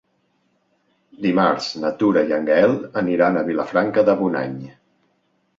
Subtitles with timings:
[1.25, 2.73] Dimarts na Tura i en Gaël
[3.05, 4.61] aniran a Vilafranca de Bonany.